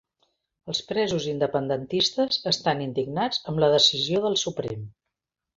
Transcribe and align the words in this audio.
Els 0.71 0.79
presos 0.91 1.27
independentistes 1.33 2.41
estan 2.53 2.83
indignats 2.87 3.45
amb 3.53 3.63
la 3.65 3.73
decisió 3.77 4.25
del 4.29 4.43
Suprem. 4.49 4.93